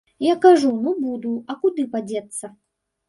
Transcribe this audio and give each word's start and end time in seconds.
Я 0.31 0.35
кажу, 0.45 0.71
ну 0.85 0.93
буду, 1.03 1.33
а 1.51 1.59
куды 1.67 1.87
падзецца. 1.93 2.45